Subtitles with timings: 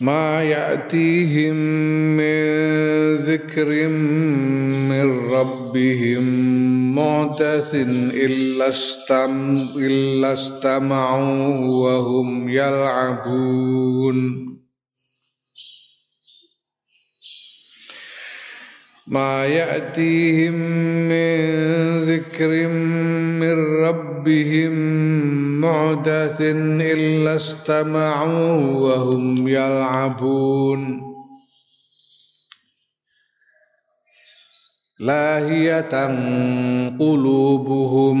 [0.00, 1.56] ما يأتيهم
[2.16, 2.40] من
[3.14, 3.88] ذكر
[4.88, 6.24] من ربهم
[6.94, 14.49] معتس إلا, استم إلا استمعوا وهم يلعبون.
[19.10, 20.54] ما يأتيهم
[21.10, 21.34] من
[22.02, 22.68] ذكر
[23.42, 24.72] من ربهم
[25.60, 31.00] محدث إلا استمعوا وهم يلعبون.
[35.00, 36.06] لاهية
[36.98, 38.20] قلوبهم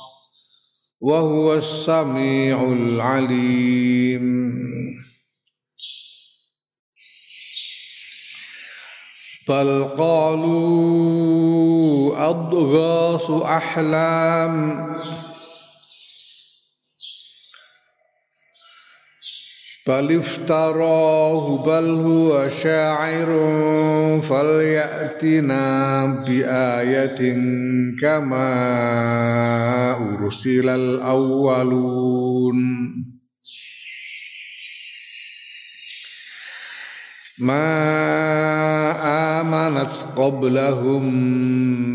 [1.01, 4.21] وهو السميع العليم.
[9.47, 11.01] بل قالوا
[12.29, 14.95] أضغاث أحلام.
[19.91, 23.29] بل افتراه بل هو شاعر
[24.21, 27.33] فليأتنا بآية
[28.01, 28.53] كما
[29.91, 32.55] أرسل الأولون.
[37.39, 37.71] ما
[39.41, 41.03] آمنت قبلهم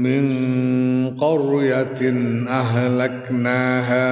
[0.03, 0.27] من
[1.21, 2.03] قرية
[2.49, 4.07] أهلكناها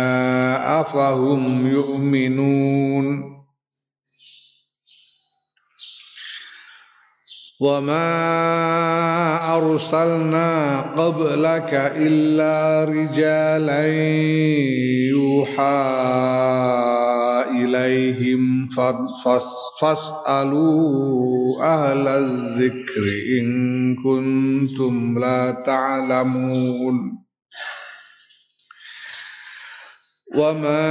[0.81, 3.44] أفهم يؤمنون.
[7.60, 8.10] وما
[9.56, 13.87] أرسلنا قبلك إلا رجالا
[15.15, 15.84] يوحى
[17.50, 18.69] إليهم
[19.81, 23.03] فاسألوا أهل الذكر
[23.41, 23.47] إن
[23.97, 27.24] كنتم لا تعلمون
[30.34, 30.84] وما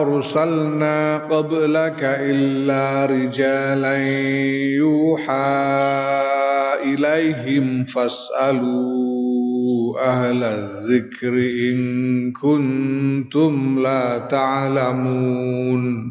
[0.00, 3.96] أرسلنا قبلك إلا رجالا
[4.78, 5.70] يوحى
[6.84, 9.20] إليهم فاسألوا
[10.00, 16.10] أهل الذكر إن كنتم لا تعلمون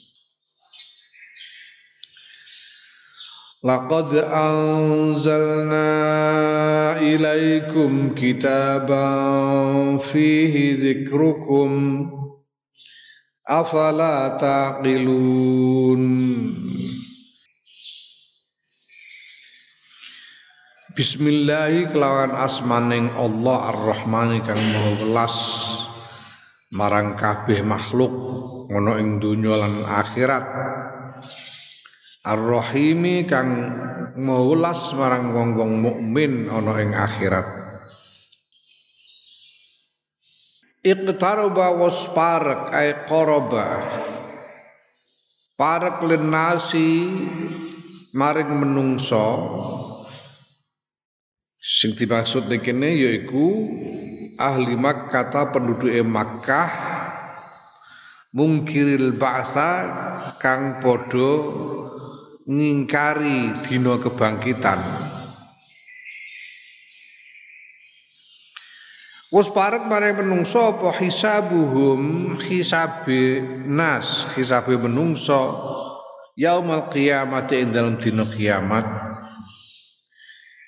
[3.61, 5.85] Laqad anzalna
[6.97, 12.09] ilaikum kitaban fihi zikrukum.
[13.45, 16.01] Afala taqilun?
[20.97, 25.37] Bismillahi kelawan asmaning Allah Ar-Rahman kang Maha Welas.
[26.73, 28.09] Marang kabeh makhluk
[28.73, 30.49] ngono ing donya akhirat.
[32.21, 33.49] Ar-Rahimi kang
[34.21, 37.47] maulas marang wong-wong mukmin ana ing akhirat.
[40.85, 43.67] Iqtaraba wasparek ay qaraba.
[45.57, 47.09] Parek lenasi
[48.13, 49.25] maring menungso
[51.61, 53.69] sing dimaksud kene yaiku
[54.41, 56.69] ahli Makkah penduduk Makkah
[58.33, 59.71] mungkiril ba'sa
[60.41, 61.33] kang padha
[62.45, 64.79] ngingkari dina kebangkitan.
[69.31, 75.55] Wes parek mare menungso apa hisabuhum hisabe nas hisabe menungso
[76.35, 78.83] yaumul qiyamati ing dalam dina kiamat.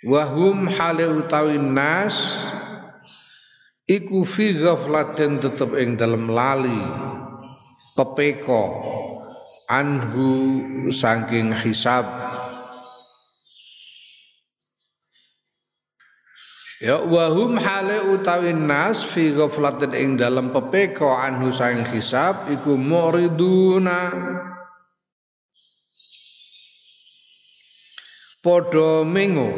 [0.07, 2.47] Wahum hale utawi nas
[3.83, 6.79] iku fi ghaflatin tetep ing dalam lali
[7.99, 8.63] pepeko
[9.73, 10.29] anhu
[10.93, 12.05] saking hisab.
[16.83, 24.11] Ya wahum hale utawi nas fi ghaflatin ing dalam pepeko anhu saking hisab iku muriduna.
[28.43, 29.55] Padha mengo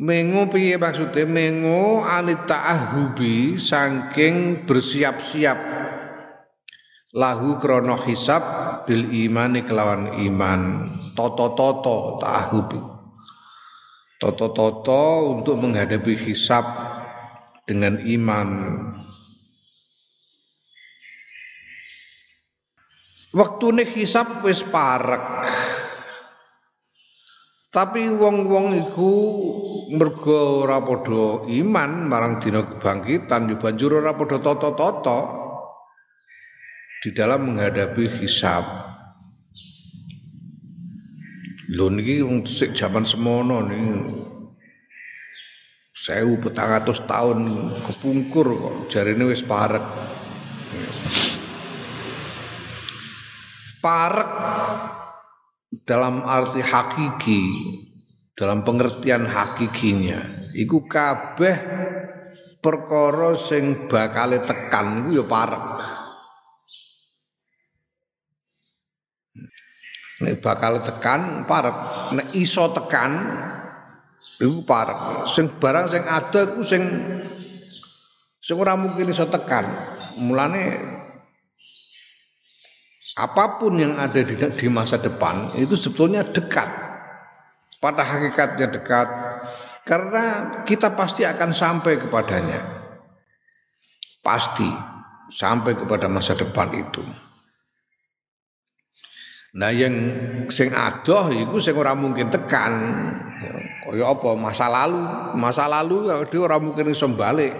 [0.00, 5.60] mengo piye maksude mengo anita ahubi saking bersiap-siap
[7.16, 8.44] lahu krono hisab
[8.84, 10.84] bil imani kelawan iman.
[11.16, 12.80] Toto-toto ta'ahubi.
[14.20, 16.64] Toto-toto untuk menghadapi hisab
[17.64, 18.48] dengan iman.
[23.36, 25.20] Waktu nih hisab wis parek.
[27.68, 29.12] Tapi wong-wong iku
[29.92, 30.80] mergo ora
[31.44, 35.45] iman marang dina kebangkitan yo banjur ora padha tata-tata
[37.06, 38.66] di dalam menghadapi hisab.
[41.70, 44.10] Lho niki wong sik jaman semono niki
[45.94, 47.46] sewu petang atus tahun
[47.86, 49.86] kepungkur kok jarine wis parek.
[53.78, 54.30] Parek
[55.86, 57.42] dalam arti hakiki
[58.34, 61.54] dalam pengertian hakikinya iku kabeh
[62.58, 65.64] perkara sing bakale tekan iku ya parek
[70.22, 71.76] nek bakal tekan parek
[72.16, 73.12] nek iso tekan
[74.40, 76.82] iku parek sing barang sing ada iku sing
[78.40, 79.68] sing ora mungkin iso tekan
[80.16, 80.96] mulane
[83.16, 86.68] apa pun yang ada di, di masa depan itu sebetulnya dekat.
[87.80, 89.08] Pada hakikatnya dekat
[89.88, 90.24] karena
[90.68, 92.60] kita pasti akan sampai kepadanya.
[94.20, 94.68] Pasti
[95.32, 97.00] sampai kepada masa depan itu.
[99.56, 99.94] Nah yang
[100.52, 102.72] sing adoh itu sing ora mungkin tekan.
[103.86, 105.00] Kaya apa masa lalu,
[105.38, 107.56] masa lalu dia ora mungkin iso balik.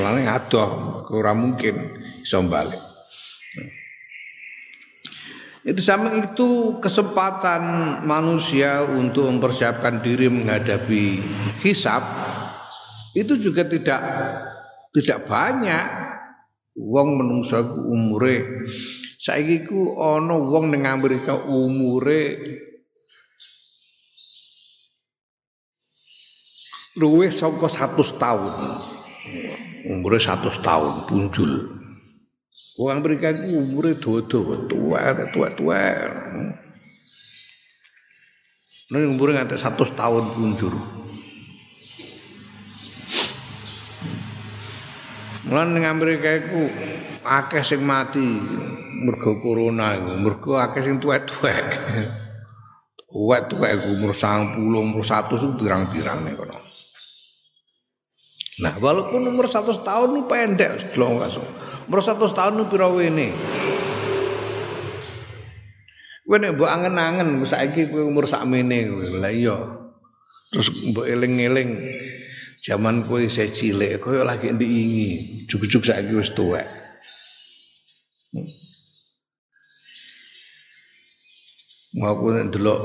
[0.00, 2.40] Mulane adoh ora mungkin iso.
[5.60, 7.62] Itu sama itu kesempatan
[8.08, 11.20] manusia untuk mempersiapkan diri menghadapi
[11.60, 12.00] hisab
[13.12, 14.00] itu juga tidak
[14.94, 15.84] tidak banyak
[16.78, 18.70] wong menungsa umure
[19.20, 22.40] saiki ku ana wong ning Amerika umure
[26.96, 28.54] luwih saka 100 tahun
[29.92, 31.80] umure 100 tahun punjul
[32.80, 35.80] Wong Amerika iku umure dawa-dawa, tuwa-tuwa.
[38.88, 40.72] Nek umure nganti 100 tahun punjur.
[45.48, 46.68] Mulan ning Amerika iku
[47.24, 48.20] akeh sing mati
[49.00, 51.64] mergo corona iku, mergo akeh sing tuwek-tuwek.
[53.10, 56.56] Tuwek-tuwek umur 90, umur 100 iku pirang-pirang nek kono.
[58.60, 61.24] Nah, walaupun umur 100 tahun itu pendek, belum
[61.88, 63.34] Umur 100 tahun nu pira wene?
[66.22, 69.02] Kowe nek mbok angen-angen saiki kowe umur sakmene kowe.
[69.18, 69.58] Lah iya.
[70.54, 71.70] Terus mbok eling-eling
[72.60, 75.44] zaman kowe isih cilik koyo lagi ndiingi.
[75.48, 76.68] Juk-juk saiki wis tuwek.
[81.98, 82.80] Mau aku nek delok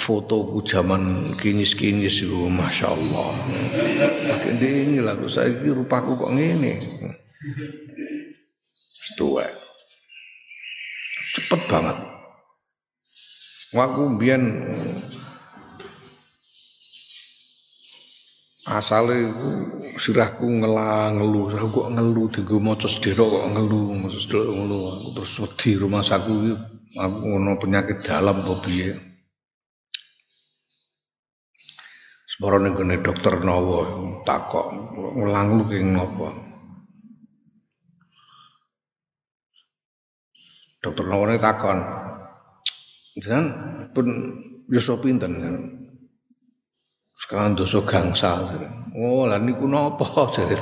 [0.00, 3.36] fotoku zaman kinis-kinis itu Masya Allah
[4.48, 6.80] ini lah saya rupaku kok ngene
[9.20, 9.44] tua
[11.36, 11.98] cepet banget
[13.76, 14.42] waktu biyen
[18.62, 19.48] asale iku
[19.98, 24.78] sirahku ngelang ngelu kok ngelu dienggo maca sedherek kok ngelu maca sedherek ngelu
[25.18, 26.54] terus wedi rumah saku
[26.94, 28.90] aku ngono penyakit dalam apa piye
[32.32, 32.72] Semoro ning
[33.04, 33.82] dokter nawa
[34.24, 34.66] takok
[35.18, 36.52] ngelang lu ki ngopo
[40.82, 41.78] Dokter Nawane takon.
[43.14, 43.46] Jenengan
[43.94, 44.06] pun
[44.66, 45.30] yuswa pinten.
[47.22, 48.50] Sekarang dosa gangsal.
[48.98, 50.02] Oh, lah niku napa
[50.34, 50.58] jare.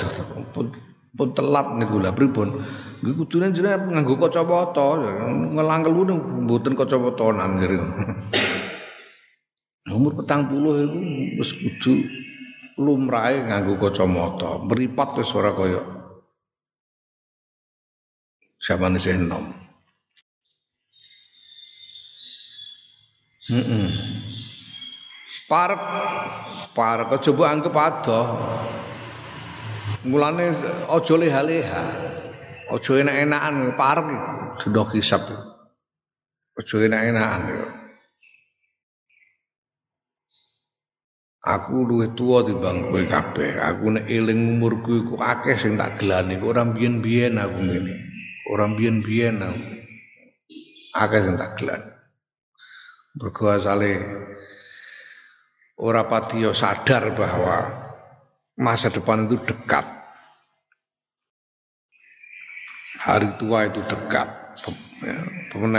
[0.52, 0.69] Pun
[1.17, 2.52] pun telat niku lah pripun.
[3.00, 5.00] Nggih kudune jenengan nganggo kacamata,
[5.57, 7.81] ngelangkel niku mboten kacamatanan ngene.
[9.97, 11.00] Umur petang puluh itu
[11.40, 12.05] wis kudu
[12.76, 14.61] lumrahe nganggo kacamata.
[14.61, 15.81] Meripat wis ora kaya
[18.61, 19.57] zaman enom.
[23.49, 24.30] Heeh.
[25.50, 25.83] Parek
[26.78, 28.26] parek coba anggap adoh.
[30.07, 30.54] Mulane
[30.87, 31.83] aja leha-leha.
[32.71, 34.07] Aja enak-enakan parek
[34.62, 35.26] dina hisab.
[36.54, 37.42] Aja enak-enakan.
[41.40, 43.59] Aku luwih tuwa timbang kowe kabeh.
[43.59, 46.38] Aku nek eling umurku iku akeh sing tak gelani.
[46.38, 47.95] Ora biyen-biyen aku ngene.
[48.54, 49.62] Ora biyen-biyen aku.
[50.95, 51.90] Akeh sing tak gelani.
[53.19, 53.92] Mergo asale
[55.81, 57.73] ora pati sadar bahwa
[58.61, 59.89] masa depan itu dekat.
[63.01, 64.29] Hari tua itu dekat.
[65.01, 65.17] Ya,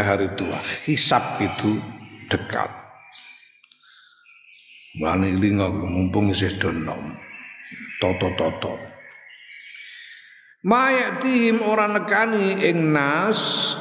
[0.02, 0.58] hari tua.
[0.90, 1.78] Hisab itu
[2.34, 2.82] dekat.
[4.98, 7.16] Mulane linga mumpung isih do nom.
[8.02, 8.76] Toto-toto.
[10.66, 13.74] Mayatihim ora nekani ing nas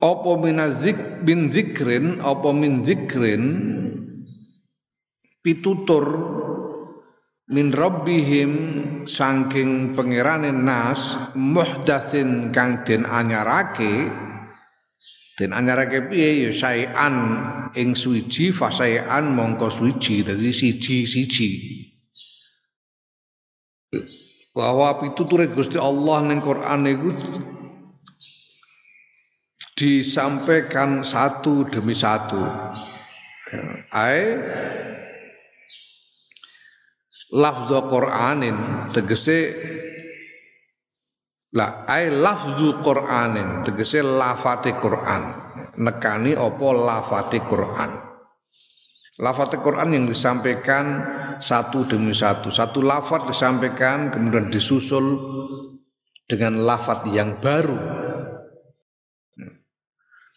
[0.00, 3.44] apa minazik bin zikrin apa min zikrin
[5.42, 6.04] pitutur
[7.48, 8.52] min rabbihim
[9.08, 14.10] saking pangerane nas muhdatsin kang den anyarake.
[15.38, 16.44] Den anyarake piye?
[16.46, 17.16] Ya sayan
[17.78, 21.50] ing suwiji fasayan mongko suwiji dadi siji-siji
[24.58, 27.14] bahwa pituture Gusti Allah ning Quran iku
[29.78, 32.42] disampaikan satu demi satu.
[33.94, 34.34] Ai
[37.34, 39.38] lafzu Qur'anin tegese
[41.52, 45.46] la ai lafzu Qur'anin tegese lafate Qur'an.
[45.78, 47.90] Nekani apa lafate Qur'an?
[49.18, 51.02] Lafate Qur'an yang disampaikan
[51.42, 52.50] satu demi satu.
[52.50, 55.18] Satu lafat disampaikan kemudian disusul
[56.26, 57.78] dengan lafat yang baru.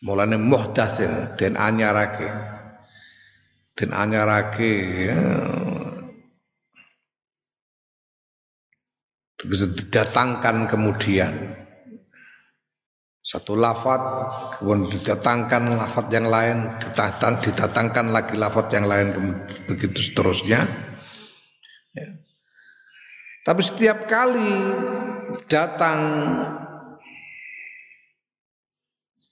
[0.01, 2.25] Mulane muhdatsin den anyarake.
[3.77, 4.73] Den anyarake
[5.09, 5.21] ya,
[9.47, 11.33] didatangkan kemudian
[13.21, 14.01] satu lafat
[14.57, 19.07] kemudian didatangkan lafat yang lain didatang didatangkan lagi lafat yang lain
[19.69, 20.65] begitu seterusnya
[21.93, 22.07] ya.
[23.45, 24.73] tapi setiap kali
[25.45, 25.99] datang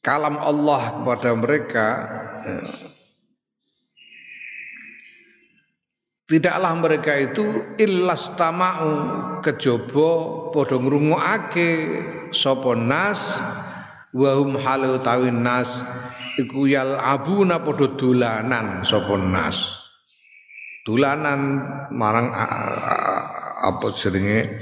[0.06, 1.88] kalam Allah kepada mereka
[2.46, 2.88] ya,
[6.29, 8.86] Tidaklah mereka itu illas tamau
[9.41, 10.09] kejaba
[10.53, 11.69] padha ngrungokake
[12.29, 13.41] sapa nas
[14.13, 15.81] wa hum halu tawin nas
[16.38, 19.89] iku yal abuna padha dolanan sapa nas.
[20.86, 21.65] Dolanan
[21.98, 24.62] marang apa jenenge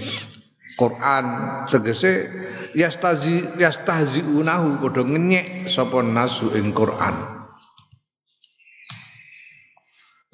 [0.79, 1.25] Quran
[1.67, 2.31] tegese
[2.79, 7.37] yastazi yastahziunahu padha ngenyek sapa nasu ing Quran.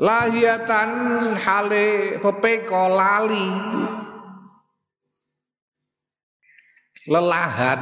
[0.01, 0.89] Lahiatan
[1.37, 3.49] hale pepeko lali.
[7.05, 7.81] Lelahan.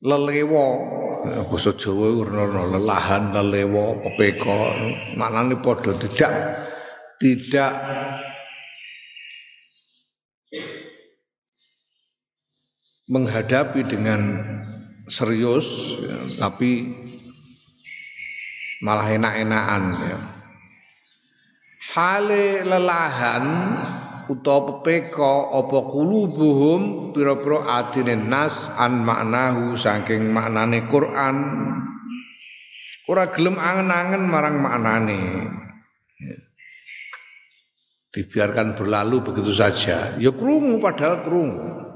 [0.00, 0.68] Lelewo.
[1.20, 4.72] Basa Jawa urna lelahan lelewo pepeko.
[5.20, 6.32] Maknane padha tidak
[7.20, 7.72] tidak.
[13.10, 14.38] Menghadapi dengan
[15.10, 15.98] serius
[16.38, 16.94] tapi
[18.80, 20.18] malah enak-enakan ya.
[21.90, 23.44] Hale lelahan
[24.28, 31.36] utawa pepeka apa kulubuhum pira-pira adine nas an maknahu saking maknane Quran.
[33.10, 35.20] Ora gelem angen-angen marang maknane.
[38.10, 40.14] Dibiarkan berlalu begitu saja.
[40.18, 41.89] Ya krungu padahal krungu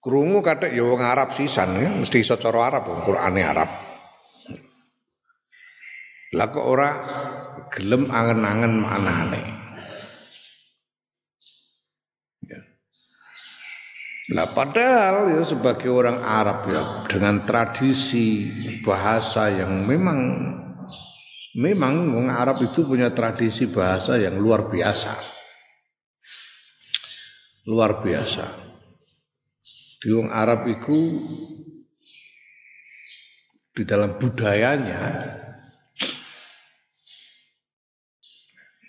[0.00, 3.68] Krungu kathek ya wong Arab sisan ya, mesti iso cara Arab wong Qur'ane Arab.
[6.32, 6.90] Lah kok ora
[7.68, 9.42] gelem angen-angen maknane.
[12.48, 12.60] Ya.
[14.32, 20.18] Nah padahal ya sebagai orang Arab ya dengan tradisi bahasa yang memang
[21.60, 25.12] memang orang Arab itu punya tradisi bahasa yang luar biasa.
[27.68, 28.69] Luar biasa.
[30.00, 31.20] Di wong Arab itu
[33.76, 35.36] di dalam budayanya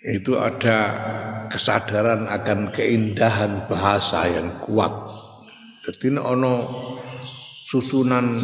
[0.02, 0.78] itu ada
[1.46, 4.90] kesadaran akan keindahan bahasa yang kuat.
[5.86, 6.54] Jadi ono
[7.68, 8.34] susunan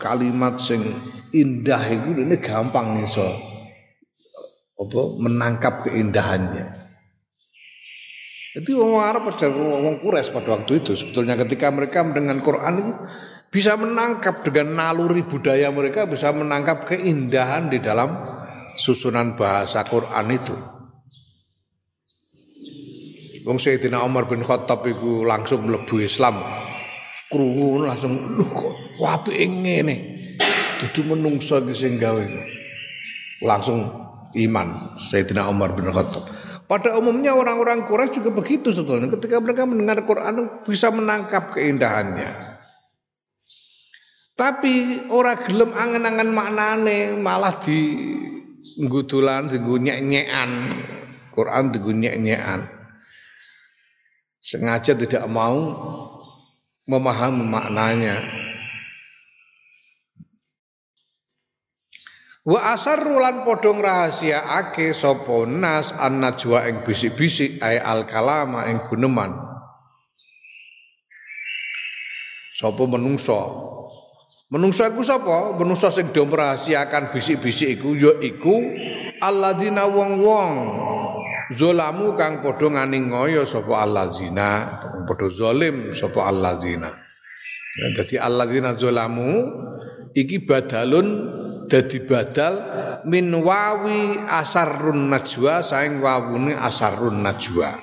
[0.00, 0.82] kalimat sing
[1.30, 3.24] indah itu ini gampang iso
[4.74, 6.81] apa menangkap keindahannya.
[8.52, 12.92] Itu orang Arab pada orang Quraisy pada waktu itu sebetulnya ketika mereka mendengar Quran itu
[13.48, 18.12] bisa menangkap dengan naluri budaya mereka bisa menangkap keindahan di dalam
[18.76, 20.56] susunan bahasa Quran itu.
[23.42, 26.44] Wong Sayyidina Umar bin Khattab itu langsung mlebu Islam.
[27.32, 29.96] Krungu langsung lho kok apike ngene.
[30.78, 32.22] Dudu menungso iki sing gawe.
[33.42, 33.80] Langsung
[34.36, 36.41] iman Sayyidina Umar bin Khattab.
[36.72, 39.12] Pada umumnya orang-orang Quraisy juga begitu sebetulnya.
[39.12, 42.56] Ketika mereka mendengar Quran bisa menangkap keindahannya.
[44.32, 48.00] Tapi orang gelem angen-angen maknane malah di
[48.80, 50.50] ngudulan, di nyek-nyekan.
[51.36, 52.82] Quran di nyek-nyekan
[54.42, 55.70] sengaja tidak mau
[56.90, 58.16] memahami maknanya.
[62.42, 69.30] Wa asarru lan padha ngrahasiaake sapa nas annajwa ing bisik-bisik ay al kalama ing guneman.
[72.58, 73.38] Sapa menungso?
[74.50, 75.54] Menungso iku sapa?
[75.54, 78.58] Menungso sing do merahasiakan bisik-bisik iku ya iku
[79.22, 80.52] alladzina wong-wong
[81.54, 86.90] zolamu kang padha nganingaya sapa allazina padha zalim sapa allazina
[87.94, 89.46] dadi allazina zolamu
[90.12, 91.38] iki badalun
[91.72, 92.54] dadi badal
[93.08, 97.80] min wawi asarrun najwa saing wawune asarrun najwa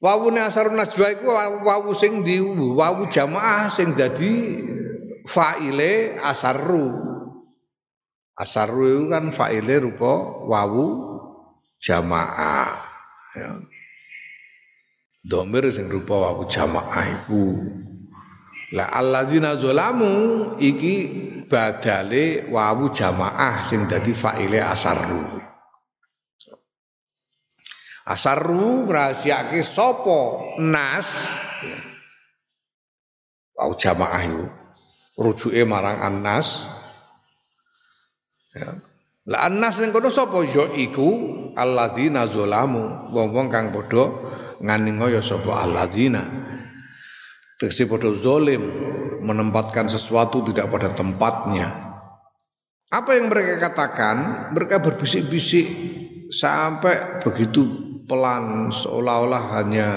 [0.00, 1.28] wawune asarrun najwa iku
[1.68, 4.64] wawu sing di wawu jamaah sing dadi
[5.28, 6.96] faile asarru
[8.40, 10.12] asarru itu kan faile rupa
[10.48, 10.86] wawu
[11.76, 12.72] jamaah
[13.36, 13.60] ya.
[15.28, 17.52] Domir sing rupa wawu jamaah iku.
[18.72, 25.40] La alladzina zalamu iki badale wawu jamaah sing dadi faile asarru.
[28.08, 30.20] Asarru ngrahasiake sapa?
[30.64, 31.28] Nas.
[33.56, 34.44] Wawu jamaah iku.
[35.18, 36.64] Rujuke marang annas.
[38.54, 38.80] Ya.
[39.28, 40.40] La annas ning kono sapa?
[40.48, 41.08] Ya iku
[41.52, 44.08] alladzina zalamu wong-wong kang padha
[44.64, 45.68] nganinga ya sapa?
[45.68, 46.24] Alladzina.
[47.58, 48.62] Tegese padha zalim
[49.18, 51.74] menempatkan sesuatu tidak pada tempatnya.
[52.88, 54.48] Apa yang mereka katakan?
[54.54, 55.66] Mereka berbisik-bisik
[56.30, 57.66] sampai begitu
[58.06, 59.88] pelan seolah-olah hanya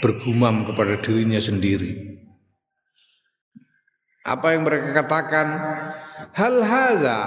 [0.00, 2.16] bergumam kepada dirinya sendiri.
[4.24, 5.46] Apa yang mereka katakan?
[6.32, 7.20] Hal haza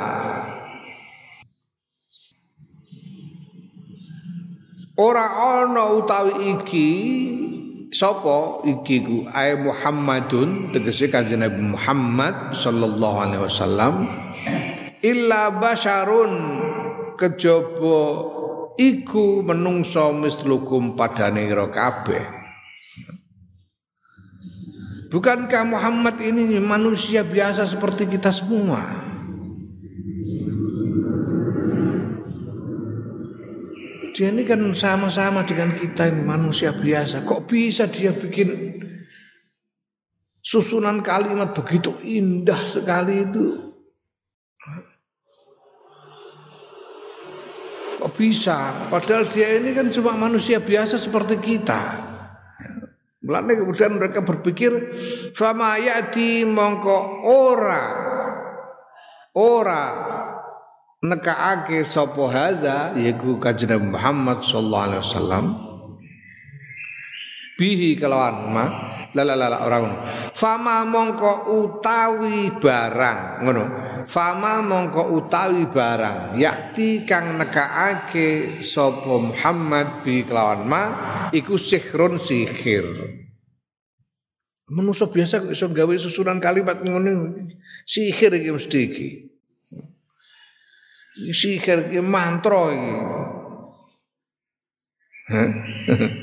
[4.97, 5.29] Ora
[5.61, 6.89] ana utawi iki
[7.91, 13.93] sapa iki ku ay Muhammadun tegese kanjeng Nabi Muhammad sallallahu alaihi wasallam
[15.03, 16.33] illa basyarun
[17.15, 17.99] kejaba
[18.75, 22.37] iku menungso mislukum padane ira kabeh
[25.07, 28.83] Bukankah Muhammad ini manusia biasa seperti kita semua?
[34.17, 37.21] Dia ini kan sama-sama dengan kita ini manusia biasa.
[37.21, 38.81] Kok bisa dia bikin
[40.41, 43.77] susunan kalimat begitu indah sekali itu?
[48.01, 48.89] Kok bisa?
[48.89, 51.77] Padahal dia ini kan cuma manusia biasa seperti kita.
[53.21, 54.97] Mulanya kemudian mereka berpikir
[55.37, 57.85] fama yati mongko ora
[59.37, 59.85] ora
[61.03, 65.45] nekaake sapa hadza yaiku kanjeng Muhammad sallallahu alaihi wasallam.
[67.57, 68.65] Bihi kelawan ma.
[69.17, 69.97] La la orang
[70.37, 73.65] fama mongko utawi barang ngono.
[74.05, 80.83] Fama mongko utawi barang yakti kang nekaake sapa Muhammad bi kelawan ma
[81.33, 82.85] iku sihrun sihir.
[84.69, 87.33] Manusa biasa kok iso gawe susunan kalimat ngono.
[87.89, 88.81] Sihir iki mesti
[91.33, 92.93] sihir ki mantra iki.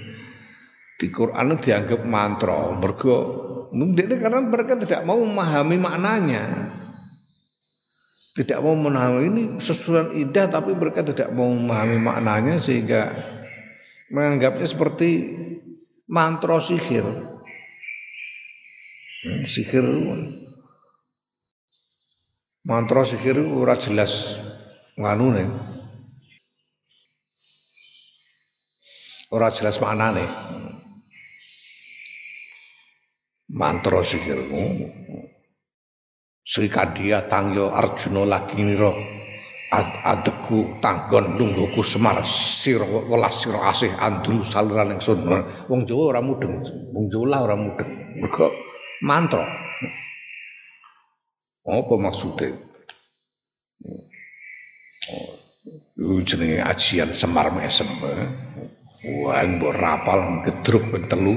[0.94, 3.18] Di Quran dianggap mantra, mergo
[3.74, 6.70] ini karena mereka tidak mau memahami maknanya.
[8.34, 13.14] Tidak mau memahami ini sesuatu indah tapi mereka tidak mau memahami maknanya sehingga
[14.10, 15.34] menganggapnya seperti
[16.06, 17.06] mantra sihir.
[19.24, 19.86] Hmm, sihir
[22.64, 24.40] mantra sihir ora jelas
[24.98, 25.44] nganune.
[29.34, 30.24] Ora jelas maknane.
[33.50, 34.90] Mantra sikilmu.
[36.44, 38.92] Sri Kadya Tangyo Arjuna lagi nira
[40.04, 45.24] adegu tanggon lungguhku semar sira welas sira asih andul saluran ingsun.
[45.66, 46.62] Wong Jawa ora mudeng.
[46.94, 47.90] Wong lah ora mudeng.
[48.22, 48.52] Mergo
[49.02, 49.48] mantra.
[51.64, 52.54] Apa maksudnya
[55.12, 61.34] oh, jenenge ajian semar mesem wah mbok rapal gedruk ben telu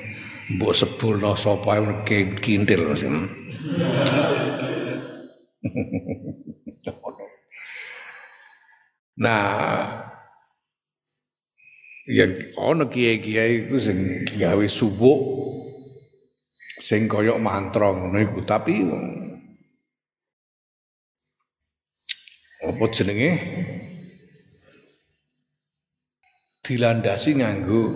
[0.54, 2.82] mbok sebulno sapa kintil
[9.14, 10.10] Nah,
[12.10, 12.26] ya
[12.58, 15.18] ana kiai-kiai iku sing gawe subuh
[16.82, 18.42] sing kaya mantra ngono iku.
[18.42, 18.74] Tapi
[22.74, 23.30] apa jenenge
[26.66, 27.94] dilandasi nganggo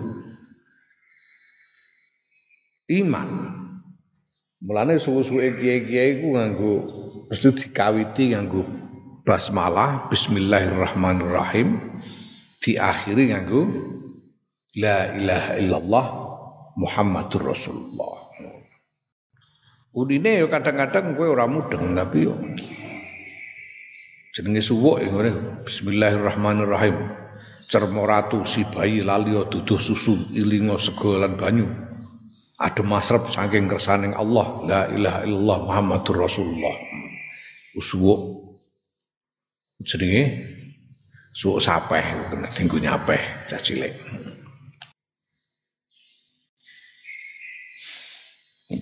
[2.94, 3.58] iman.
[4.58, 6.74] Mulane suwe-suwe kiai-kiai iku nganggo
[7.30, 8.62] mesti dikawiti nganggo
[9.26, 11.78] basmalah bismillahirrahmanirrahim
[12.62, 13.66] diakhiri nganggo
[14.78, 16.06] la ilaha illallah
[16.78, 18.30] Muhammadur Rasulullah.
[19.90, 22.38] Udine yo kadang-kadang kowe ora mudeng tapi yo
[24.38, 26.94] jenenge suwuk ngene bismillahirrahmanirrahim.
[27.66, 31.66] Cermo ratu si bayi lali duduh susu ilingo sego lan banyu.
[32.62, 36.70] Adem masrep saking kersaning Allah la ilaha illallah Muhammadur Rasulullah.
[37.74, 38.18] Usuwuk
[39.82, 40.22] jenenge
[41.34, 43.94] suuk sapeh kena tinggu nyapeh cah cilik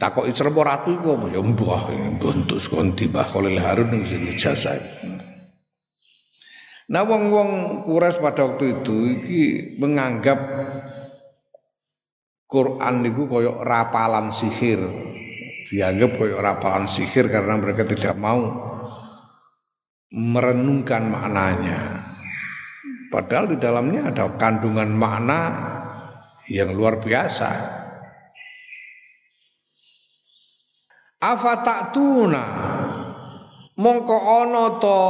[0.01, 1.83] takoki cerpo ratu iku apa ya mbah
[2.17, 4.81] bentuk sekon timbah Khalil Harun sing jasa
[6.87, 9.43] Nah wong-wong kures pada waktu itu iki
[9.83, 10.39] menganggap
[12.47, 14.79] Quran itu koyok rapalan sihir.
[15.67, 18.39] Dianggap koyok rapalan sihir karena mereka tidak mau
[20.15, 22.07] merenungkan maknanya.
[23.11, 25.41] Padahal di dalamnya ada kandungan makna
[26.47, 27.51] yang luar biasa.
[31.19, 32.45] Afata'tuna
[33.75, 35.03] mongko ana to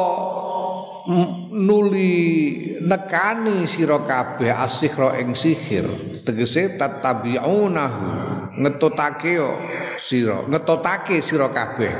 [1.55, 2.13] nuli
[2.83, 5.87] nekani sira kabeh asikhra ing sihir.
[6.27, 8.07] Tegese tatabiunahu
[8.59, 9.39] ngetotake
[10.03, 11.95] sira ngetotake sira kabeh.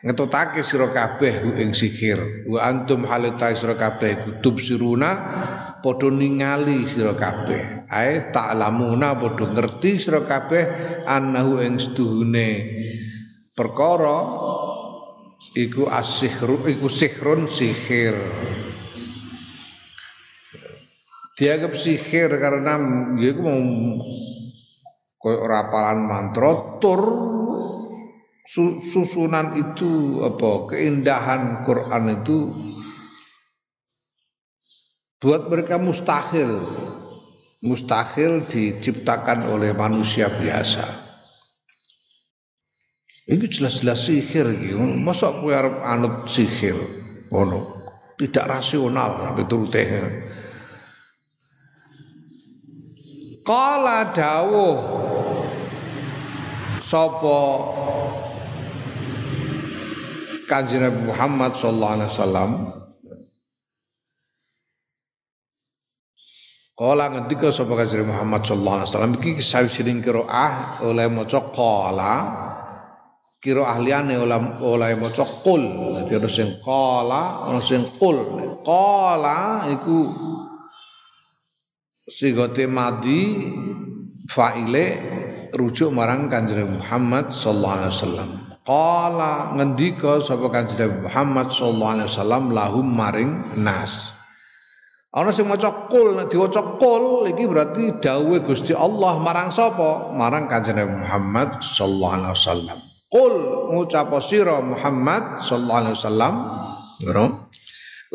[0.00, 2.48] Ngetutake sira kabeh ing sihir.
[2.50, 5.10] Wa antum halita sira kabeh kutub siruna
[5.78, 7.86] padha ningali sira kabeh.
[7.86, 10.64] Ae ta'lamuna padha ngerti sira kabeh
[11.06, 12.50] annahu ing seduhune
[13.54, 14.18] perkara
[15.56, 18.16] iku asihru iku sihrun sihir.
[21.40, 22.76] Dianggap sihir karena
[23.16, 23.60] ya iku mau
[25.20, 27.00] koyo rapalan mantra tur
[28.90, 32.38] susunan itu apa keindahan Quran itu
[35.20, 36.60] buat mereka mustahil.
[37.60, 41.09] Mustahil diciptakan oleh manusia biasa
[43.30, 46.74] ini jelas-jelas sihir gitu masa aku harap anut sihir?
[47.30, 47.80] Ono
[48.20, 49.82] tidak rasional tapi turute.
[53.40, 54.76] Kala dawuh.
[56.84, 57.40] Sapa?
[60.44, 62.50] Kanjeng Nabi Muhammad sallallahu alaihi wasallam.
[66.76, 69.14] Kala ngendika sapa Kanjeng Muhammad sallallahu alaihi wasallam?
[69.16, 72.14] Iki sawijining qiraah oleh maca qala
[73.40, 75.64] qiraah liyane oleh oleh maca qul
[76.04, 78.20] dadi ana sing qala ana sing qul
[78.60, 79.98] qala iku
[82.04, 83.48] sigote madi
[84.28, 84.84] faile
[85.56, 92.42] rujuk marang Kanjeng Muhammad sallallahu alaihi wasallam Qala ngendika sapa Kanjeng Muhammad sallallahu alaihi wasallam
[92.52, 94.12] lahum maring nas.
[95.10, 100.14] Ana sing maca kul nek diwaca kul iki berarti dawuhe Gusti Allah marang sapa?
[100.14, 102.89] Marang Kanjeng Muhammad sallallahu alaihi wasallam.
[103.10, 103.34] Kul
[103.74, 106.34] ngucap sira Muhammad sallallahu alaihi wasallam,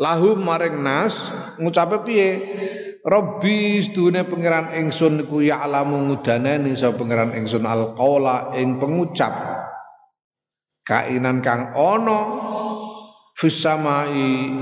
[0.00, 1.28] lahum maring nas
[1.60, 2.30] ngucape piye?
[3.06, 9.30] Rabbi sedune pangeran ingsun iku ya alamu ngudanani sapa pangeran ingsun alqaula ing pengucap.
[10.82, 12.20] Kainan kang ana
[13.38, 14.58] fisamai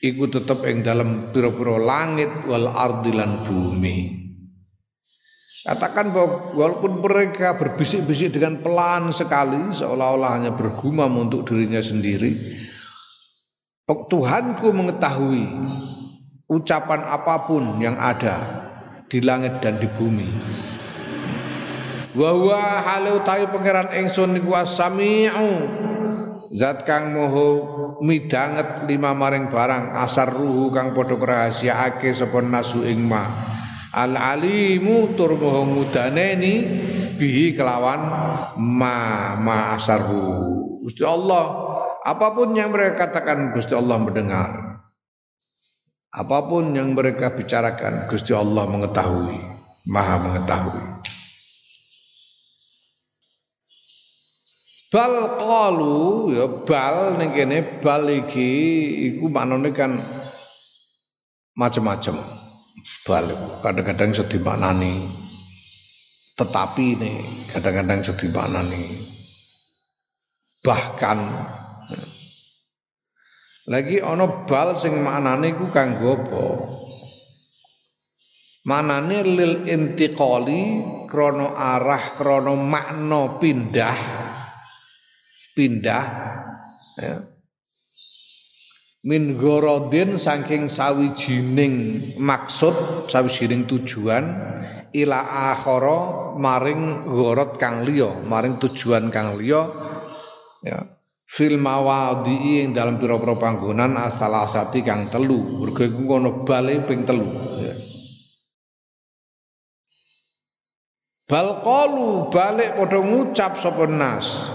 [0.00, 4.19] iku tetep ing dalam pira-pira langit wal ardi lan bumi
[5.60, 12.32] Katakan bahwa walaupun mereka berbisik-bisik dengan pelan sekali seolah-olah hanya bergumam untuk dirinya sendiri
[13.90, 15.50] Tuhanku mengetahui
[16.46, 18.38] ucapan apa pun yang ada
[19.10, 20.30] di langit dan di bumi.
[22.14, 22.30] Wa
[22.86, 25.50] halu ta'i pangeran ingsun niku as-sami'u
[26.54, 27.48] zat kang moho
[28.02, 33.30] midanget lima maring barang asar ruhu kang padha krahasiaake sapa nasu ing ma
[33.90, 36.66] al alimu tur moho mudaneni
[37.18, 38.00] bihi kelawan
[38.58, 44.50] ma ma asar ruhu Gusti Allah apa pun yang mereka katakan Gusti Allah mendengar.
[46.10, 49.38] Apa pun yang mereka bicarakan Gusti Allah mengetahui
[49.86, 50.82] maha mengetahui.
[54.90, 58.50] Bal qalu ya bal ning kene bal iki
[59.12, 60.02] iku maknane kan
[61.54, 62.39] macam-macam.
[63.04, 63.26] Bal
[63.64, 65.08] kadang-kadang iso dimaknani
[66.36, 67.18] tetapi nih
[67.52, 69.00] kadang-kadang iso dimaknani
[70.60, 71.18] bahkan
[73.70, 76.46] lagi ono bal sing maknane iku kanggo apa?
[78.60, 83.98] Manane lil intiqali krono arah krono makna pindah
[85.56, 86.04] pindah
[87.00, 87.16] ya.
[89.00, 94.28] Min gorodin saking sawijining maksud sawijining tujuan
[94.92, 95.20] ila
[95.56, 99.72] akhara maring gorot kang liya maring tujuan kang liya
[100.60, 105.62] ya fil mawadhi ing dalam pira-pira panggonan asal asati kang telu.
[105.62, 107.30] Mergo iku ngono bale ping telu
[107.62, 107.74] ya.
[111.30, 111.62] Bal
[112.34, 114.50] balik padha ngucap sapa nas.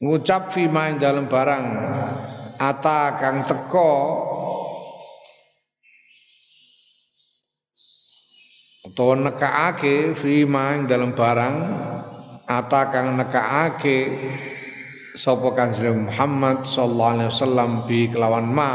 [0.00, 1.64] Ngucap fima ing dalam barang
[2.56, 3.92] ata kang teko
[8.88, 11.56] utawa nekaake fima ing dalam barang
[12.48, 13.98] ata kang nekaake
[15.16, 18.72] sapa kanjeng Muhammad sallallahu alaihi wasallam bi kelawan ma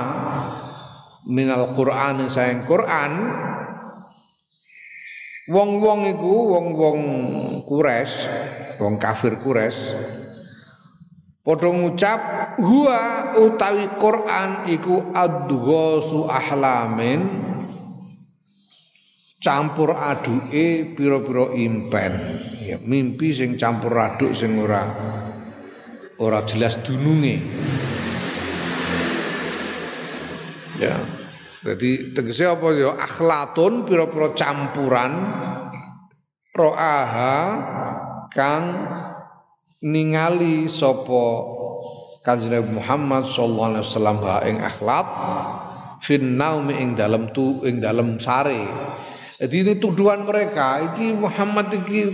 [1.29, 3.13] minal Qur'an sayang Quran.
[5.51, 6.99] Wong-wong iku wong-wong
[7.65, 8.29] Quraisy
[8.77, 10.20] wong kafir Quraisy
[11.41, 12.19] Padha ngucap
[12.61, 17.49] huwa utawi Quran iku adghasu ahlamin.
[19.41, 22.13] Campur aduke pira-pira impen.
[22.61, 24.85] Ya mimpi sing campur aduk sing ora
[26.21, 27.41] ora jelas dununge.
[30.77, 30.93] Ya
[31.65, 32.93] jadi tegese apa ya?
[33.01, 35.25] Akhlatun pira-pira campuran.
[36.53, 37.37] Ro'aha
[38.29, 38.65] kang
[39.81, 41.23] ningali sapa
[42.21, 45.07] Kanjeng Muhammad sallallahu alaihi wasallam ing akhlak
[46.05, 48.61] fin naumi ing dalam tu ing dalam sare.
[49.41, 52.05] Jadi ini tuduhan mereka, iki Muhammad iki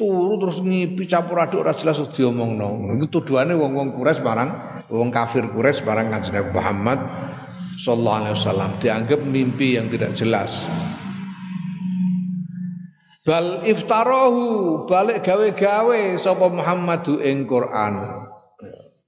[0.00, 2.96] turu terus ngipi campur aduk ora jelas diomongno.
[2.96, 4.50] Iku tuduhane wong-wong Quraisy barang
[4.88, 6.96] wong kafir Quraisy barang Kanjeng Muhammad
[7.84, 10.64] sallallahu alaihi wasallam dianggap mimpi yang tidak jelas.
[13.26, 17.98] Bal iftarahu balik gawe-gawe sapa Muhammadu ing Quran.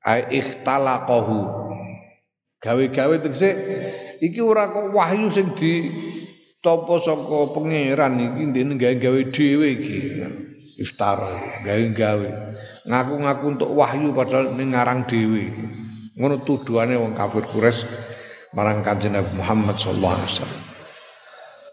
[0.03, 1.47] Ai ikhtalaqahu.
[2.59, 3.51] Gawe-gawe tegese
[4.19, 5.87] iki ora kok wahyu sing di
[6.59, 9.99] topo saka pangeran iki ndene gawe-gawe dhewe iki.
[10.83, 11.23] Iftar
[11.63, 12.29] gawe-gawe.
[12.91, 15.47] Ngaku-ngaku untuk wahyu padahal ngarang dhewe.
[16.19, 17.87] Ngono tuduhane wong kafir Quraisy
[18.51, 20.68] marang Kanjeng Nabi Muhammad sallallahu alaihi wasallam.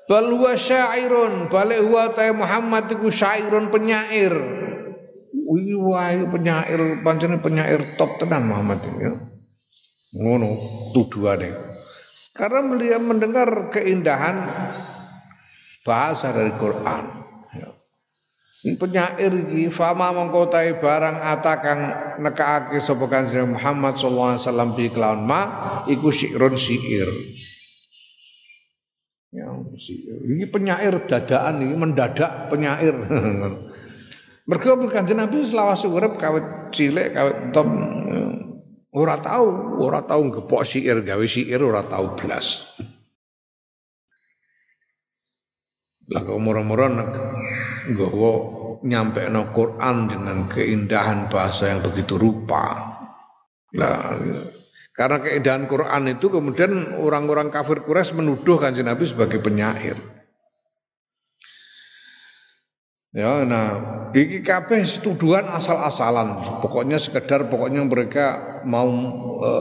[0.05, 4.33] Bal huwa syairun, balik huwa ta Muhammad iku syairun penyair.
[5.33, 9.13] Wih penyair pancene penyair top tenan Muhammad ini ya.
[10.21, 10.49] Ngono
[10.93, 11.57] tuduhane.
[12.37, 14.45] Karena beliau mendengar keindahan
[15.81, 17.03] bahasa dari Quran.
[17.57, 17.69] Ya.
[18.77, 21.81] Penyair iki fama mongko barang atakang
[22.21, 23.09] nekaake sapa
[23.41, 25.41] Muhammad sallallahu alaihi wasallam ma
[25.89, 27.09] iku syi'run syair.
[29.75, 32.95] Ini penyair dadaan ini mendadak penyair.
[34.49, 37.69] Mergo Kanjeng Nabi selawase urip kawit cilik kawit entom
[38.95, 42.61] ora tahu, ora tahu gepok syair gawe syair ora tahu blas.
[46.05, 46.85] Lah kok moro-moro
[47.89, 48.31] nggawa
[48.85, 52.93] nyampe no Quran dengan keindahan bahasa yang begitu rupa.
[53.73, 54.13] Lah
[54.95, 59.99] karena keindahan Quran itu kemudian orang-orang kafir Quraisy menuduh kanjeng Nabi sebagai penyair.
[63.15, 63.67] Ya, nah,
[64.12, 66.60] iki kabeh tuduhan asal-asalan.
[66.60, 68.91] Pokoknya sekedar pokoknya mereka mau
[69.39, 69.51] e,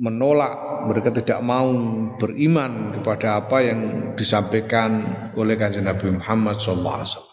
[0.00, 1.68] menolak, mereka tidak mau
[2.16, 3.80] beriman kepada apa yang
[4.16, 5.04] disampaikan
[5.36, 7.23] oleh kanjeng Nabi Muhammad SAW.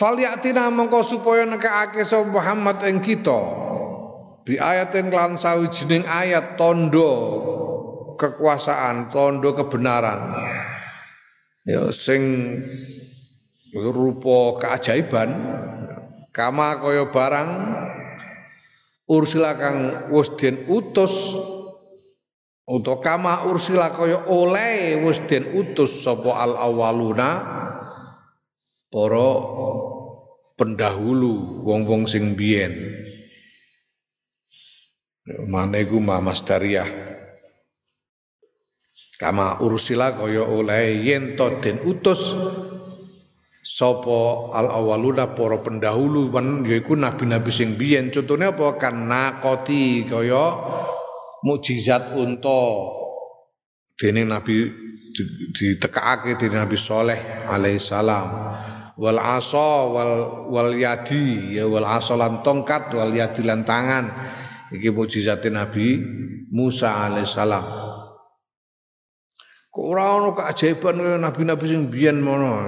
[0.00, 3.36] Falyatina mongko supaya nekake sapa Muhammad ing kita
[4.48, 7.12] bi ayatin lan sawijining ayat tondo
[8.16, 10.32] kekuasaan, tondo kebenaran.
[11.68, 12.24] Ya sing
[13.76, 15.36] rupa keajaiban
[16.32, 17.50] kama kaya barang
[19.04, 20.32] ursila kang wis
[20.64, 21.36] utus
[22.64, 25.20] utawa kama ursila kaya oleh wis
[25.52, 27.59] utus sapa al awaluna
[28.90, 29.28] para
[30.58, 32.74] pendahulu wong-wong sing biyen.
[35.46, 36.90] Mana iku ma masdariyah.
[39.14, 42.34] Kama ursila kaya oleh yen to den utus
[43.62, 48.10] sapa al awaluna para pendahulu wan yaiku nabi-nabi sing biyen.
[48.10, 48.74] Contone apa?
[48.80, 50.44] Kan nakoti kaya
[51.46, 52.64] mukjizat unta.
[54.00, 54.66] Dene nabi
[55.52, 58.28] ditekake dene nabi soleh alaihissalam
[59.00, 60.14] wal asa wal
[60.52, 64.12] wal yadi ya wal asa lan tongkat wal yadi lan tangan
[64.70, 65.98] Iki mukjizat Nabi
[66.54, 67.66] Musa alaihissalam.
[69.70, 72.58] Kok ora ono keajaiban nabi-nabi sing biyen mono.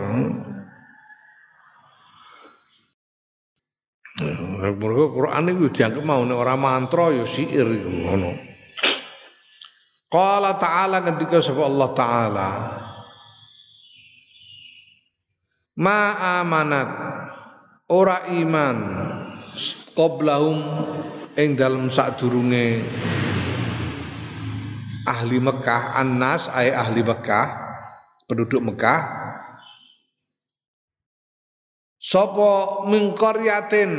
[4.63, 8.31] Mergo Quran iku dianggap mau nek ora mantra ya syair ngono.
[10.07, 12.51] Qala ta'ala ketika sapa Allah taala
[15.81, 16.91] Ma amanat
[17.89, 18.77] ora iman.
[19.93, 20.59] Qablahum
[21.37, 22.85] ing dalam sadurunge.
[25.09, 27.49] Ahli Mekah Anas ay ahli Mekah
[28.29, 29.01] penduduk Mekah.
[32.03, 33.93] Sapa min qaryatin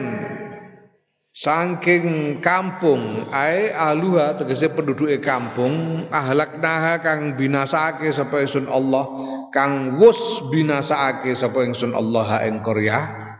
[1.33, 10.41] saking kampung ay aluha tegese penduduke kampung ahlaknaha kang binasake sapa ingsun Allah kang wus
[10.49, 13.37] binasake sapa ingsun Allah ing qaryah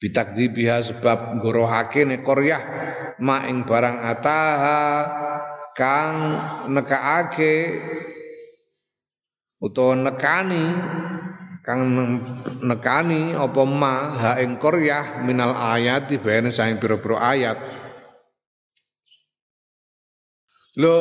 [0.00, 2.62] bitakdzibiha sebab ngorohake nek qaryah
[3.20, 4.84] ma ing barang ataha
[5.76, 6.16] kang
[6.72, 7.54] nekaake
[9.60, 10.64] utawa nekani
[11.64, 11.80] kang
[12.60, 17.56] nekani apa ma ha ing qaryah minal ayat dibene saing pira-pira ayat
[20.74, 20.94] Lho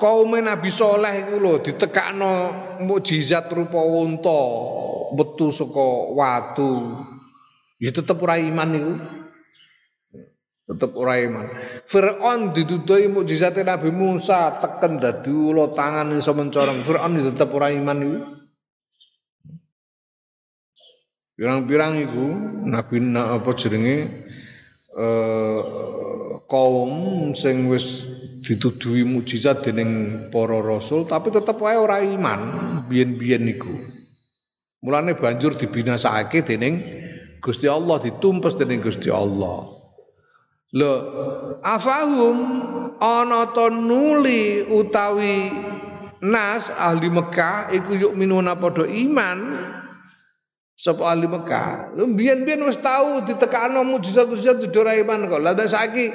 [0.00, 2.32] kaum Nabi Soleh iku lho ditekakno
[2.80, 4.42] mukjizat rupa unta
[5.12, 6.96] metu saka watu.
[7.76, 8.94] Ya tetep ora iman niku
[10.64, 11.44] tetep ora iman.
[11.84, 16.80] Firaun didudoi mukjizat Nabi Musa teken dadi ulo tangan iso mencorong.
[16.80, 18.20] Firaun tetep ora iman iku.
[21.32, 22.26] Pirang-pirang iku
[22.68, 23.96] nabi apa jenenge
[24.92, 25.60] eh
[26.46, 26.92] kaum
[27.32, 28.11] sing wis
[28.42, 32.40] dituduhi mukjizat dening para rasul tapi tetep wae ora iman
[32.90, 33.70] biyen-biyen niku.
[34.82, 36.82] Mulane banjur dibinasakake dening
[37.38, 39.78] Gusti Allah ditumpes dening Gusti Allah.
[40.74, 40.92] Lho,
[41.62, 42.38] afahum
[42.98, 45.54] ana nuli utawi
[46.22, 49.38] nas ahli Mekah iku yuk minuna padha iman
[50.74, 51.94] sapa ahli Mekah.
[51.94, 55.40] Lho biyen-biyen wis tau ditekakno mujizat-mujizat ora iman kok.
[55.46, 56.10] Lah saiki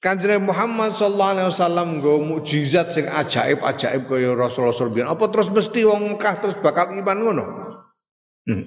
[0.00, 5.04] Kanjeng Muhammad sallallahu alaihi wasallam nggo mukjizat sing ajaib-ajaib kaya rasul-rasul biyen.
[5.04, 7.44] Apa terus mesti wong Mekah terus bakal iman ngono?
[8.48, 8.64] Hmm.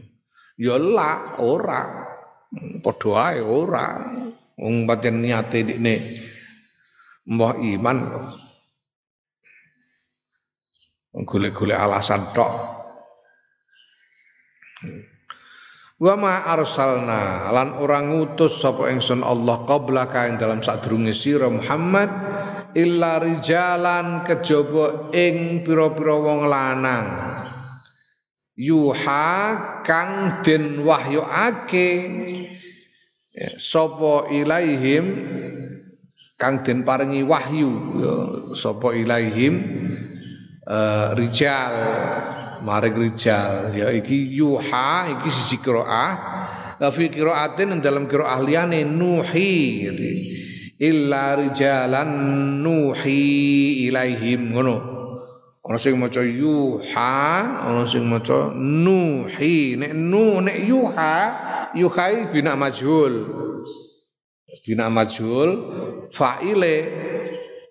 [0.62, 2.06] Ya lah, ora.
[2.86, 4.13] Padha ae ora.
[4.62, 6.22] Wong pancen niate dikne
[7.26, 7.98] mbah iman
[11.17, 12.54] golek-golek alasan tok.
[16.01, 21.45] Wa ma arsalna lan ora ngutus sapa ingsun Allah qabla ka ing dalam sadurunge sira
[21.53, 22.10] Muhammad
[22.73, 27.08] illa rijalan kejaba ing pira-pira wong lanang.
[28.58, 29.38] Yuha
[29.86, 31.89] kang den wahyuake
[33.34, 35.06] ya, sapa ilaihim
[36.38, 37.69] kang den paringi wahyu
[38.01, 38.13] ya,
[38.58, 39.53] sapa ilaihim
[40.69, 41.73] uh, rijal
[42.63, 43.76] maring rijal.
[43.76, 46.15] Ya iki yuha iki siji qiraah
[46.80, 50.08] fi qiraatin dalam qiraah liyane nuhi gitu.
[50.84, 52.12] illa rijalan
[52.63, 54.78] nuhi ilaihim ngono.
[55.63, 57.15] Ana sing maca yuha
[57.63, 59.80] ana sing maca nuhi.
[59.80, 61.15] Nek nu nek yuha
[61.71, 63.32] yuhai bina majhul.
[64.63, 65.52] Bina majhul
[66.12, 66.76] fa'ile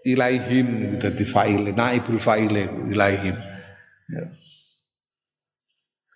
[0.04, 3.36] ilaihim dadi fa'ile naibul fa'ile ilaihim.
[4.12, 4.24] Ya.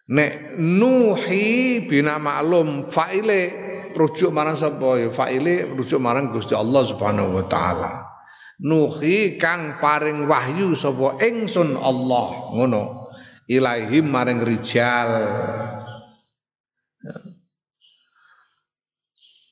[0.07, 3.41] Nek nuhi bina maklum fa'ile
[3.97, 5.03] rujuk marang sapa?
[5.03, 7.93] Ya fa'ile rujuk marang Gusti Allah Subhanahu wa taala.
[8.63, 11.19] Nuhi kang paring wahyu sapa?
[11.21, 13.13] Ingsun Allah ngono.
[13.47, 15.11] Ilaihim maring rijal.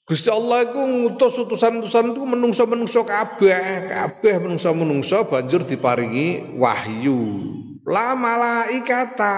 [0.04, 7.40] Gusti Allah iku ngutus utusan-utusan itu menungso-menungso kabeh, kabeh menungso-menungso banjur diparingi wahyu.
[7.88, 9.36] La malaikata,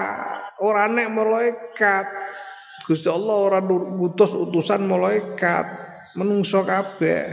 [0.61, 2.07] ora nek malaikat.
[2.87, 5.65] Gusti Allah ora ngutus utusan malaikat,
[6.15, 7.25] menungso kabeh.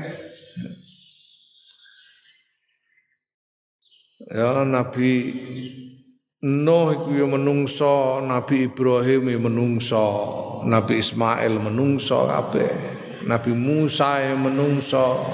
[4.35, 5.11] Ya Nabi
[6.45, 10.07] Nuh iku ya menungso, Nabi Ibrahim ya menungso,
[10.69, 12.69] Nabi Ismail menungso kabeh.
[13.25, 15.25] Nabi Musa ya menungso.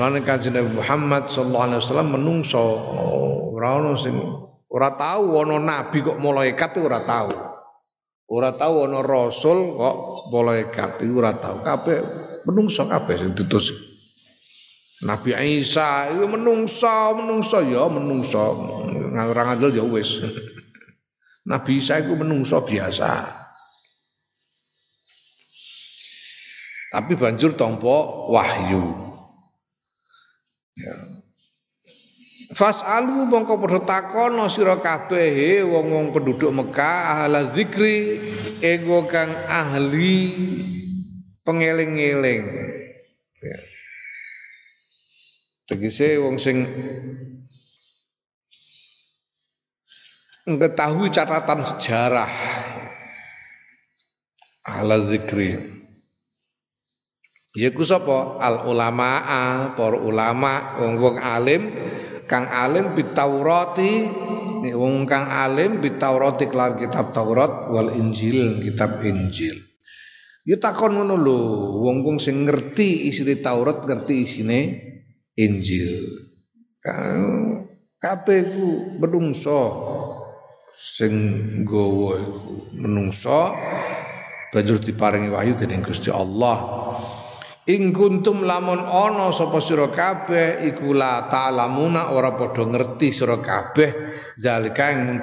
[0.00, 2.64] Lan kanjeng Nabi Muhammad sallallahu alaihi wasallam menungso.
[3.52, 4.16] Ora ono sing
[4.68, 7.32] ora tahu ana nabi kok malaikat ora tahu.
[8.28, 9.96] Ora tahu ana rasul kok
[10.32, 11.64] malaikat ora tahu.
[11.64, 11.98] Kabeh
[12.44, 13.72] menungso kabeh sing diutus.
[14.98, 15.30] Nabi
[15.62, 18.42] Isa itu menungso, menungso ya menungso.
[19.14, 20.18] Orang ngandel ya wis.
[21.50, 23.30] Nabi Isa itu menungso biasa.
[26.88, 29.06] Tapi banjur tompo wahyu.
[30.74, 31.17] Ya.
[32.58, 38.18] Fas'alu mongko padha takono sira kabeh wong-wong penduduk Mekah ahla zikri
[38.58, 40.18] ego kang ahli
[41.46, 42.42] pengeling-eling.
[43.38, 43.58] Ya.
[45.70, 46.66] Tegese wong sing
[50.42, 52.32] mengetahui catatan sejarah
[54.66, 55.77] ala zikri
[57.56, 59.24] Yaiku sapa al ulama
[59.72, 61.62] para ulama wong-wong alim
[62.28, 64.04] kang alim bitaurati
[64.76, 69.68] wong kang alim bitaurati kelar kitab Taurat wal Injil kitab Injil
[70.48, 71.38] Ya takon ngono lho
[71.84, 73.12] wong-wong sing ngerti
[73.44, 74.60] Taurat ngerti isine
[75.36, 76.08] Injil.
[78.00, 79.60] Kabeh ku menungso
[80.72, 81.12] sing
[81.68, 83.52] nggawa iku menungso
[84.48, 86.64] banjur diparingi wahyu dening Gusti Allah.
[87.68, 93.92] Ing kuntum lamun ana sapa sira kabeh iku la ta'lamuna ora padha ngerti sira kabeh
[94.40, 95.20] zalika ing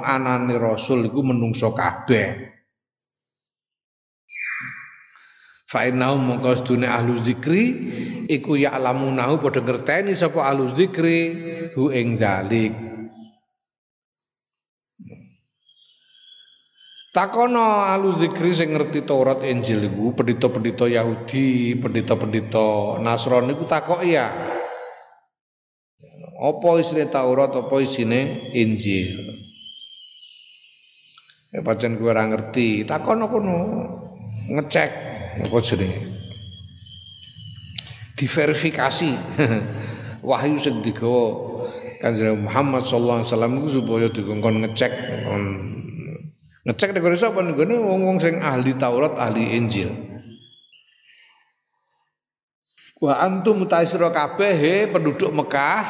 [0.00, 2.56] anane rasul iku menungso kabeh.
[5.66, 7.64] fa innahu mongko sedune ahlu zikri
[8.30, 11.20] iku ya'lamunahu padha ngerteni sapa ahlu zikri
[11.74, 12.85] hu ing zalik
[17.16, 24.28] Takono ahlu zikri sing ngerti Taurat Injil iku pendeta-pendeta Yahudi, pendeta-pendeta Nasrani iku takok ya.
[26.36, 29.16] Apa isine Taurat, apa isine Injil?
[31.56, 33.56] Ya pancen kowe ora ngerti, takono kono
[34.52, 34.90] ngecek
[35.40, 36.00] apa jenenge
[38.16, 39.10] diverifikasi
[40.28, 41.64] wahyu sing digawa
[41.96, 44.92] Kanjeng Muhammad sallallahu alaihi wasallam supaya dikongkon ngecek
[46.66, 47.40] ngecek nek ora sapa?
[47.46, 49.94] Nggone wong-wong sing ahli Taurat, ahli Injil.
[52.98, 55.84] Wa antum mutaisira kabeh he penduduk Mekah,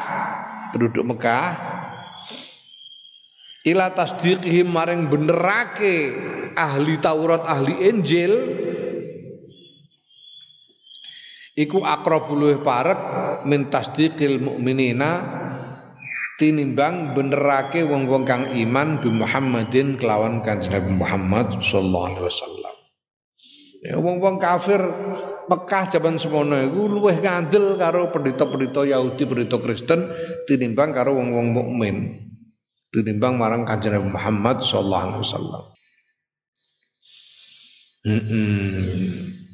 [0.75, 1.49] penduduk Mekah.
[3.67, 6.13] Ila tasdiqihim maring benerake
[6.53, 8.33] ahli Taurat, ahli Injil.
[11.57, 13.01] Iku akrabul parek
[13.49, 15.11] min tasdiqil mukminina
[16.37, 22.75] tinimbang benerake wong-wong kang iman bi Muhammadin kelawan kanjeng Nabi Muhammad sallallahu alaihi wasallam.
[23.81, 24.81] Ya wong-wong kafir
[25.47, 30.11] Mekah jaman semono iku luwih ngandel karo pendeta-pendeta Yahudi, pendeta Kristen
[30.43, 32.27] tinimbang karo wong-wong mukmin.
[32.91, 35.63] Tinimbang marang kanjeng Nabi Muhammad sallallahu alaihi wasallam.
[38.07, 39.46] Hmm.